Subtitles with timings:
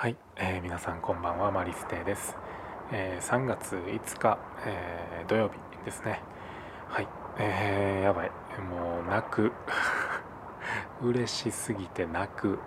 [0.00, 2.36] はい、えー、皆さんこんばんはマリステです、
[2.92, 6.22] えー、3月5日、えー、土曜日ですね。
[6.88, 7.08] はい、
[7.40, 8.30] えー、やばい。
[8.70, 9.50] もう泣く。
[11.02, 12.60] 嬉しすぎて泣く。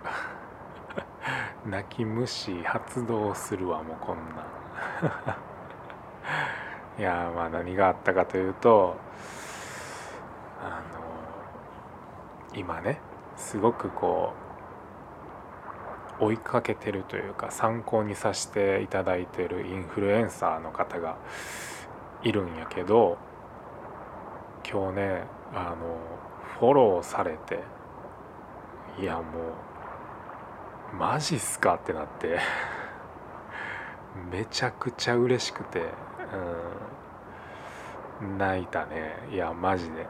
[1.64, 4.36] 泣き虫発動するわもうこんなん。
[7.00, 8.98] いやまあ何があったかというと
[10.62, 10.82] あ
[12.52, 13.00] の今ね
[13.36, 14.41] すごくこう
[16.22, 21.18] 追いかけてるというか参考にさせていただいてるインフルエンサーの方が
[22.22, 23.18] いるんやけど
[24.64, 25.98] 今日ねあの
[26.60, 27.58] フォローされて
[29.00, 29.22] いやも
[30.92, 32.38] うマジっすかってなって
[34.30, 35.86] めちゃくちゃ嬉しくて、
[38.20, 39.26] うん、泣いたね。
[39.30, 40.06] いやマジで。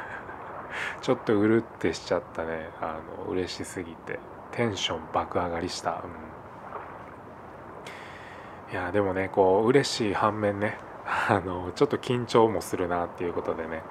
[1.00, 2.68] ちょっとうるってしちゃったね。
[2.80, 4.20] あの嬉しすぎて。
[4.56, 6.02] テンション爆上がりした、
[8.70, 10.78] うん、いやでもねこう嬉しい反面ね
[11.28, 13.82] あのちょっと緊張もするなっていうことでね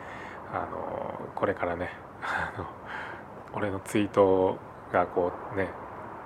[0.52, 1.92] あのこれからね
[2.24, 2.66] あの
[3.54, 4.58] 俺のツイート
[4.92, 5.70] がこうね、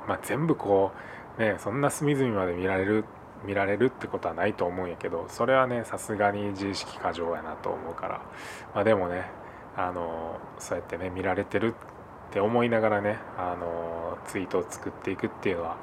[0.08, 0.94] まあ、全部こ
[1.38, 3.04] うねそんな隅々まで見られる
[3.44, 8.22] 見られるってことはないと思うんやけどそれはねさすがに自意識過剰やなと思うから、
[8.74, 9.30] まあ、でもね
[9.76, 11.76] あのそうやってね見られてる
[12.30, 15.78] って思いながらねあのツイートを作っていくっていうのは、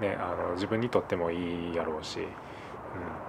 [0.00, 2.26] ね、あの自分にとってもいいやろうし、うん、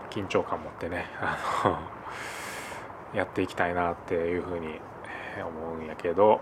[0.10, 4.80] 緊張感持ってね あのやっていきたいなっていうふうに
[5.38, 6.40] 思うんやけど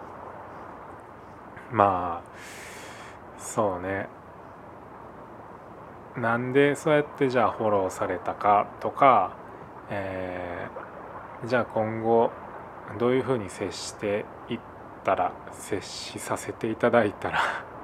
[1.71, 2.29] まあ
[3.37, 4.07] そうね。
[6.15, 9.35] なんでそうやってじゃあフォローされたかとか、
[9.89, 12.31] えー、じゃあ今後
[12.97, 14.74] どういうふうに接していって
[15.05, 17.39] たら接しさせていただいたら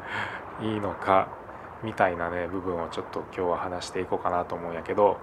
[0.59, 1.28] いいのか
[1.83, 5.17] みたいなね部分をちょっと今日は話していこうかなと思うんやけど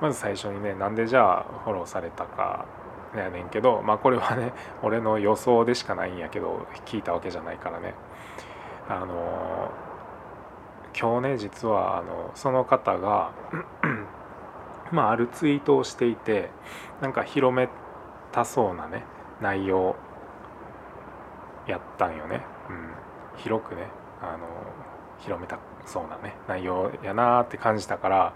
[0.00, 2.66] まず最初にねなんでじゃあフォローされたか
[3.16, 4.52] やねんけどまあこれはね
[4.82, 7.94] 俺の予想でしかないんやけど聞いたわけじゃないからね。
[8.86, 9.70] あの
[10.98, 13.32] 今日ね実はあのその方が
[14.92, 16.50] まああるツイートをしていて
[17.00, 17.68] なんか広め
[18.30, 19.04] たそうなね
[19.40, 19.96] 内容
[21.66, 23.88] やったんよね、うん、広くね
[24.20, 24.46] あの
[25.18, 28.34] 広めたそうなね内容やなって感じたから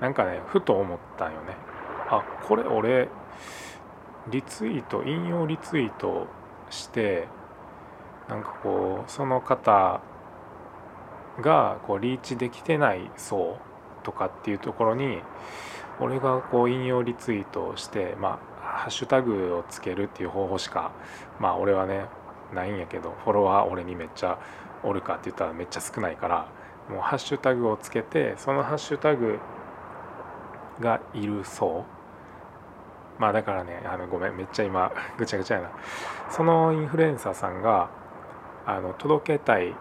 [0.00, 1.56] なんかねふと思ったんよね。
[2.10, 3.08] あこれ俺
[4.28, 6.26] リツイート引用リツイート
[6.70, 7.28] して
[8.28, 10.00] なんかこうその方
[11.40, 13.58] がこうリーチできてない層
[14.02, 15.20] とかっていうところに
[16.00, 20.92] 俺がこう引用リツイートしてまあハッシュタグをつけるっていう方法しか
[21.40, 22.06] まあ俺はね
[22.54, 24.38] ないんやけどフォロワー俺にめっちゃ
[24.82, 26.48] おるかって言ったらめっちゃ少ないから
[26.88, 29.38] もうハッシュタグをつけてそのハッシュタグ
[30.80, 31.84] がいる層
[33.18, 35.70] まあだからねあのごめんめっちゃ今ぐちゃぐちゃやな。
[36.30, 37.90] そのインフルエンサーさんが
[38.64, 39.74] あの届けたい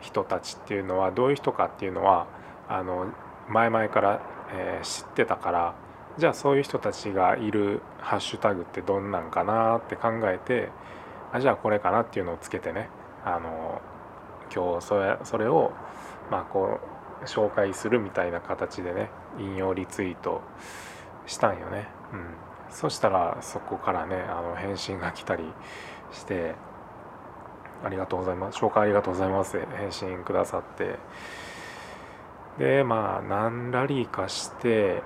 [0.00, 2.26] 人たちっていうのはどういう人かっていうのは
[2.68, 3.06] あの
[3.48, 4.20] 前々から、
[4.54, 5.74] えー、知ってたから
[6.18, 10.68] じゃあそういう人たちがいるハッシュタグってどんなんかなって考えて
[11.32, 12.88] あじゃあこれかなっていうのをつけてね。
[13.24, 13.80] あの
[14.54, 15.72] 今日それそれを
[16.30, 16.78] まあこ
[17.22, 20.42] う紹介するみたいな形でね引用リツイート
[21.26, 21.88] したんよね。
[22.12, 22.26] うん。
[22.68, 25.44] そしたらそこからねあの返信が来たり
[26.10, 26.54] して
[27.84, 28.58] ありがとうございます。
[28.58, 29.58] 紹介ありがとうございます。
[29.76, 30.98] 返信くださって。
[32.58, 35.02] でまあ何ラリーかして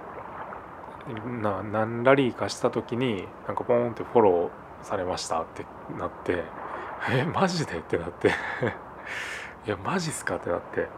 [1.40, 5.66] な何ラリーかした時になんかポーンってフォローされましたって
[5.98, 6.44] なって
[7.10, 7.78] えマジで？
[7.78, 8.28] ってなって。
[9.66, 10.36] いやマジっすか？
[10.36, 10.88] ってなって。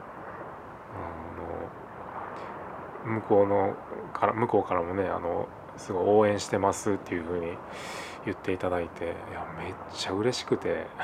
[3.05, 3.75] あの向こうの
[4.13, 7.57] から向こうからもねあのすごい応援してますっていう風に
[8.27, 10.87] 言っていただいていやめっちゃ嬉しくて。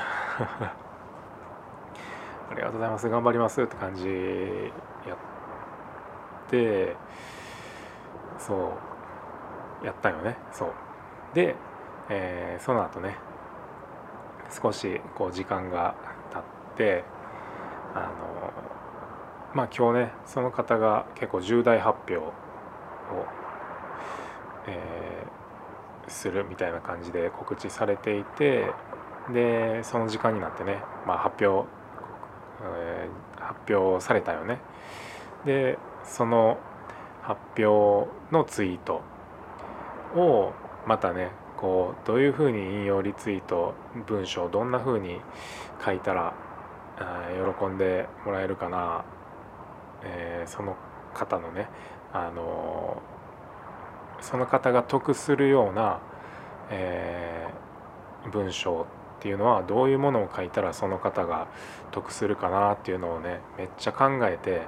[2.47, 3.09] ありがとうございます。
[3.09, 4.07] 頑張りますって感じ
[5.07, 5.17] やっ
[6.47, 6.95] て
[8.37, 8.71] そ
[9.83, 10.37] うやったよね。
[10.51, 10.71] そう。
[11.33, 11.55] で、
[12.09, 13.17] えー、その後ね
[14.51, 15.95] 少しこう時間が
[16.31, 16.43] 経っ
[16.77, 17.03] て
[17.93, 18.53] あの
[19.53, 22.33] まあ今日ねその方が結構重大発表を
[24.67, 28.71] えー、するみたいな感じで告知されていて
[29.31, 31.67] でその時間になってね、まあ、発表、
[32.63, 34.59] えー、発表されたよね。
[35.45, 36.57] でその
[37.21, 39.01] 発表のツイート
[40.15, 40.53] を
[40.87, 43.73] またねこうどういうふうに引用リツイート
[44.07, 45.19] 文章どんなふうに
[45.83, 46.33] 書いたら
[47.59, 49.05] 喜んでもらえるかな。
[50.03, 50.75] えー、その
[51.13, 51.67] 方のね
[52.13, 53.01] あの
[54.21, 55.99] その方が得するような、
[56.69, 58.85] えー、文章っ
[59.19, 61.47] ていうのはどういうものを書いたらその方が
[61.91, 64.61] 得するかなっていうのをねめっちゃ考えて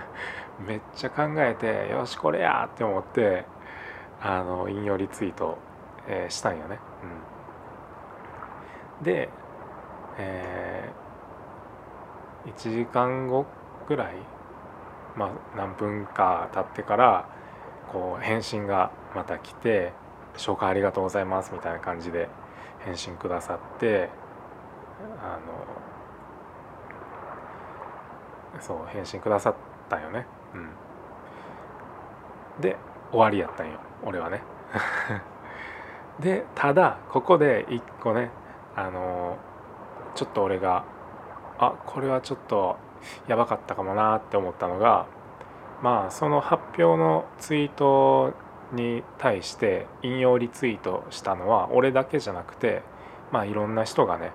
[0.66, 3.44] めっちゃ考えてよしこれやって思って
[4.20, 5.56] あの引用リツイート、
[6.08, 6.78] えー、したんよね。
[8.98, 9.28] うん、で、
[10.18, 13.46] えー、1時間後
[13.88, 14.14] ぐらい
[15.16, 17.28] まあ何分か経ってから
[17.92, 19.92] こう返信がまた来て
[20.36, 22.28] 「紹介ありがとうございます」みたいな感じで
[22.84, 24.08] 返信くださって
[25.22, 25.38] あ
[28.54, 29.54] のそう返信くださっ
[29.88, 30.26] たよね。
[30.54, 30.70] うん。
[32.60, 32.76] で
[33.10, 34.42] 終わりやったんよ俺はね。
[36.18, 38.30] でただここで一個ね
[38.76, 39.38] あの
[40.14, 40.84] ちょっと俺が
[41.58, 42.76] あこれはちょっと
[43.28, 45.06] やばかったかもなって思ったのが
[45.82, 48.34] まあその発表のツイート
[48.72, 52.82] に対して引用リツイートしたのは俺だけじゃなくて
[53.32, 54.32] まあいろんな人がね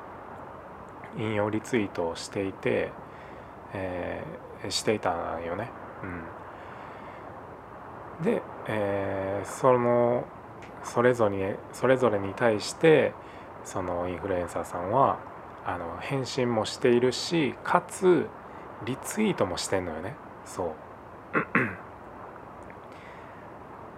[1.18, 2.92] 引用リツイートをしていて、
[3.74, 5.70] えー、していたんよね。
[8.20, 10.26] うん、で、えー、その
[10.84, 13.14] それぞれそれぞれに対して
[13.64, 15.20] そのインフルエンサーさんは
[15.66, 18.28] あの返信もしているしかつ
[18.86, 20.16] リツイートもしてんのよね。
[20.46, 20.72] そう。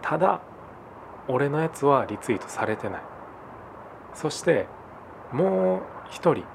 [0.01, 0.41] ただ
[1.27, 3.01] 俺のやつはリツイートされてない。
[4.13, 4.67] そして
[5.31, 6.45] もう一人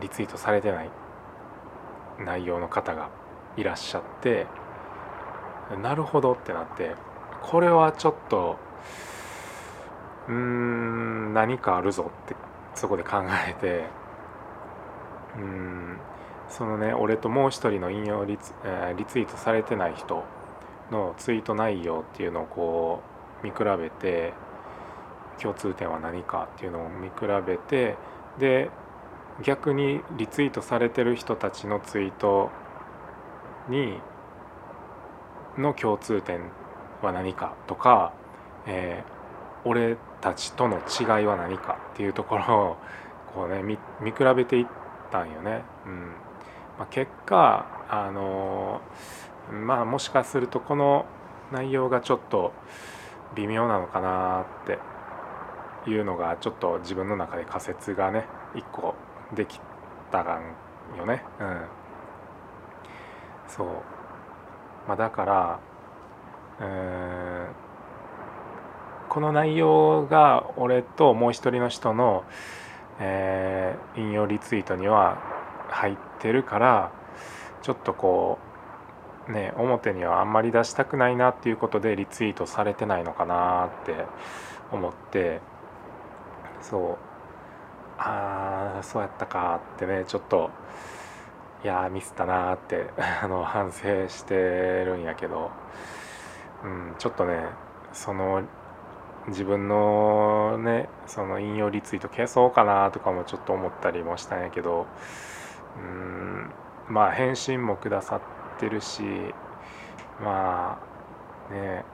[0.00, 0.90] リツイートされてない。
[2.18, 3.10] 内容の方が
[3.56, 4.46] いらっしゃって
[5.82, 6.94] なるほどってなって
[7.46, 8.58] これはちょっと
[10.28, 12.34] うーん何かあるぞって
[12.74, 13.84] そこで考えて
[15.36, 15.98] うん
[16.48, 20.24] そのね俺ともう一人の引用リツ,、えー、リツイートされてない人
[20.90, 23.02] のツイート内容っていうのをこ
[23.42, 24.32] う見比べて
[25.40, 27.14] 共通点は何かっていうのを見比
[27.46, 27.96] べて
[28.38, 28.70] で
[29.42, 32.50] 逆にリツイートされてる人たちのツイート
[33.68, 34.00] に
[35.58, 36.50] の共通点
[37.02, 38.12] は何かとか、
[38.66, 42.76] えー、俺たちとの違いは何かっていうところを
[43.34, 43.76] こうね見
[44.12, 44.66] 比べていっ
[45.10, 45.62] たんよね。
[45.84, 46.12] うん
[46.78, 48.80] まあ、結果あの
[49.50, 51.06] まあもしかするとこの
[51.52, 52.52] 内容がちょっと
[53.34, 54.78] 微妙なのかなって
[55.90, 58.94] いうのがちょっと自分の中で仮説がね一個
[59.34, 59.60] でき
[60.10, 61.22] たがんよね。
[61.38, 61.60] うん、
[63.46, 63.68] そう
[64.86, 65.60] まあ、だから
[69.08, 72.24] この内容が俺ともう一人の人の、
[72.98, 75.18] えー、引用リツイートには
[75.68, 76.92] 入ってるから
[77.62, 78.38] ちょっとこ
[79.28, 84.04] うね表にはあんまり出したくないなっていうことでリツイートされてないのかなって
[84.72, 85.40] 思って
[86.60, 86.98] そう。
[87.98, 90.50] ああそうやったかってねちょっと
[91.64, 92.90] いやミスったなって
[93.22, 94.34] あの反省して
[94.84, 95.50] るんやけど、
[96.66, 97.44] うん、ちょっとね
[97.92, 98.42] その
[99.28, 104.86] 自分のねその引用リツイート消そうかなとかもちょっと思ったりもしたんやけど
[105.78, 106.50] うん
[106.88, 109.02] まあ返信もくださってるし
[110.22, 110.78] ま
[111.50, 111.84] あね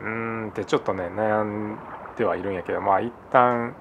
[0.00, 1.78] うんってちょっとね悩ん
[2.16, 3.74] ではいるんやけどまあ一旦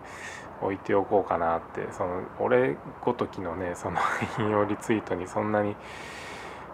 [0.62, 3.98] 置いておこうかなってその俺ごときのねその
[4.40, 5.76] 引用リツイートにそんなに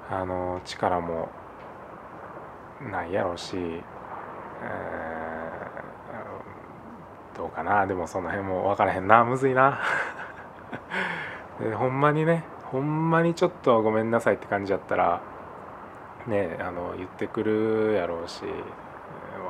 [0.10, 1.30] あの力も
[2.92, 7.86] ないやろうし、えー、どうかな。
[7.88, 9.24] でもその辺も分からへんな。
[9.24, 9.80] むずいな。
[11.60, 15.22] でほんまにねほんまにちょっとごめんなさいって感じやったら
[16.28, 18.52] ねあの言ってくるやろうし分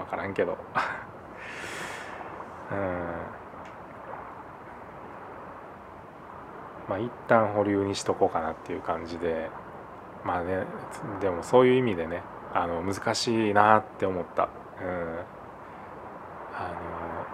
[0.10, 0.58] からんけど。
[2.72, 2.78] うん。
[6.88, 9.50] まあ一旦保留にしとこうかなっていう感じで。
[10.26, 10.66] まあね
[11.22, 12.24] でもそういう意味でね
[12.56, 14.50] あの難しいなって思った、
[14.82, 15.20] うん、
[16.56, 16.72] あ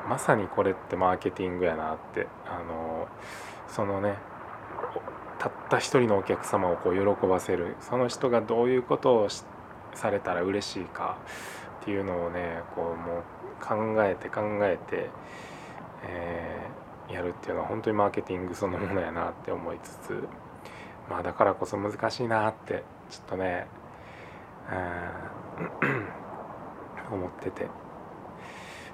[0.03, 2.27] のまさにこれってマーケティングやなって。
[2.45, 3.07] あの
[3.71, 4.15] そのね
[5.39, 7.75] たった一人のお客様をこう喜ばせる。
[7.79, 9.27] その人がどういうことを
[9.93, 11.17] されたら嬉しいか
[11.81, 13.23] っていうのをねこうもう
[13.95, 15.09] 考えて考えて、
[16.03, 20.27] えー、やるっていうのは本当にマーケティングそのものやなって思いつつ。
[21.09, 23.67] まあだからこそ難しいなってちょっとね
[27.11, 27.67] 思ってて。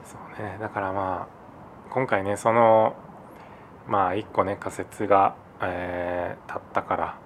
[0.04, 0.58] そうね。
[0.60, 1.38] だからまあ
[1.90, 2.96] 今回ねその
[3.88, 7.18] まあ一個ね仮説が、えー、立ったから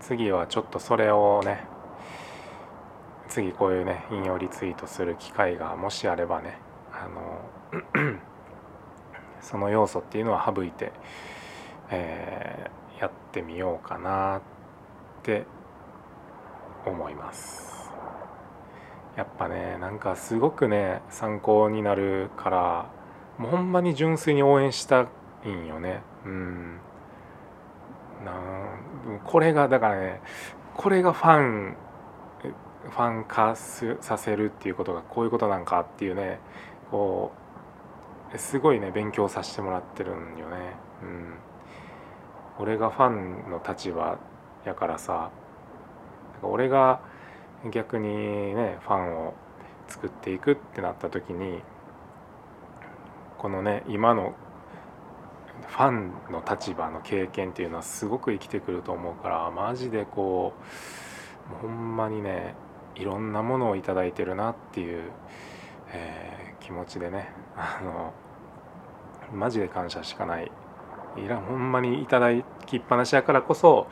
[0.00, 1.64] 次はちょっとそれをね
[3.28, 6.58] 次こういうね引用リツイートする機会がもしあればね
[6.92, 7.80] あの
[9.40, 10.92] その要素っていうのは省いて、
[11.90, 14.42] えー、やってみようかなっ
[15.22, 15.46] て
[16.84, 17.77] 思います。
[19.18, 22.90] やっぱねなんかすごくね参考になるから
[23.36, 25.08] もうほんまに純粋に応援した
[25.44, 26.02] いんよね。
[26.24, 26.78] うん。
[28.24, 30.20] なんこれがだからね
[30.76, 31.76] これがファン
[32.90, 36.38] ファン化させるっていうことがこういうことなんかっていうね
[36.92, 37.32] こ
[38.32, 40.76] うすごいね勉強させてもらってるんよね。
[41.02, 41.34] うん、
[42.60, 44.16] 俺がファンの立場
[44.64, 45.30] やからさ
[46.42, 47.00] 俺が
[47.70, 48.08] 逆に
[48.54, 49.34] ねファンを
[49.88, 51.60] 作っていくってなった時に
[53.38, 54.34] このね今の
[55.66, 60.52] ファンの立場の経験っていうのはすごく生きてくると思うからマジでこ
[61.52, 62.54] うほんまにね
[62.94, 65.10] いろんなものを頂いてるなっていう、
[65.92, 68.12] えー、気持ちでねあの
[69.32, 70.50] マジで感謝しかない
[71.16, 72.28] いらほんまにいただ
[72.66, 73.88] きっぱなしやからこそ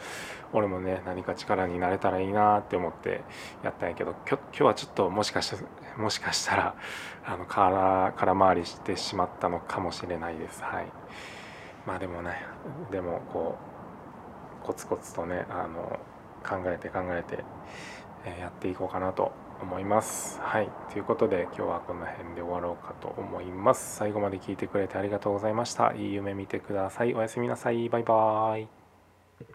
[0.52, 3.22] 俺もね何か力になれたらいいなって思って
[3.62, 5.56] やったんやけど今日はちょっともしかした
[6.00, 6.74] もしかしたら
[7.24, 10.62] あの空空回りしてしまったのかもしれないです。
[10.62, 10.86] はい。
[11.86, 12.44] まあでもね
[12.90, 13.56] でもこ
[14.62, 15.98] うコツコツとねあの
[16.44, 17.44] 考えて考えて
[18.24, 19.32] えやっていこうかなと
[19.62, 20.40] 思います。
[20.40, 20.68] はい。
[20.92, 23.96] ということで今日はこの辺で終わろうかと思います。
[23.96, 25.92] 最後まで聞いてくれてありがとうございました。
[25.94, 27.14] いい夢見てください。
[27.14, 27.88] おやすみなさい。
[27.88, 28.85] バイバーイ。